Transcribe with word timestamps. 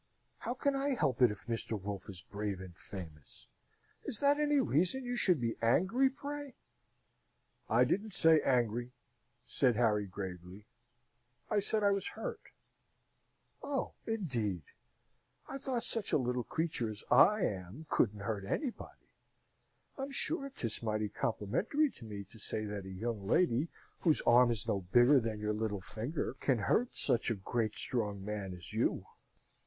How 0.39 0.55
can 0.55 0.75
I 0.75 0.95
help 0.95 1.21
it 1.21 1.29
if 1.29 1.45
Mr. 1.45 1.79
Wolfe 1.79 2.09
is 2.09 2.23
brave 2.23 2.59
and 2.59 2.75
famous? 2.75 3.47
Is 4.03 4.19
that 4.19 4.39
any 4.39 4.59
reason 4.59 5.05
you 5.05 5.15
should 5.15 5.39
be 5.39 5.57
angry, 5.61 6.09
pray?" 6.09 6.55
"I 7.69 7.83
didn't 7.83 8.15
say 8.15 8.41
angry," 8.41 8.93
said 9.45 9.75
Harry, 9.75 10.07
gravely. 10.07 10.65
"I 11.51 11.59
said 11.59 11.83
I 11.83 11.91
was 11.91 12.07
hurt." 12.17 12.41
"Oh, 13.61 13.93
indeed! 14.07 14.63
I 15.47 15.59
thought 15.59 15.83
such 15.83 16.11
a 16.11 16.17
little 16.17 16.45
creature 16.45 16.89
as 16.89 17.03
I 17.11 17.41
am 17.41 17.85
couldn't 17.87 18.21
hurt 18.21 18.43
anybody! 18.43 19.13
I'm 19.99 20.09
sure 20.09 20.49
'tis 20.49 20.81
mighty 20.81 21.09
complimentary 21.09 21.91
to 21.91 22.05
me 22.05 22.23
to 22.23 22.39
say 22.39 22.65
that 22.65 22.85
a 22.85 22.89
young 22.89 23.27
lady 23.27 23.67
whose 23.99 24.21
arm 24.21 24.49
is 24.49 24.67
no 24.67 24.81
bigger 24.81 25.19
than 25.19 25.39
your 25.39 25.53
little 25.53 25.79
finger 25.79 26.33
can 26.39 26.57
hurt 26.57 26.95
such 26.95 27.29
a 27.29 27.35
great 27.35 27.75
strong 27.75 28.25
man 28.25 28.55
as 28.55 28.73
you!" 28.73 29.05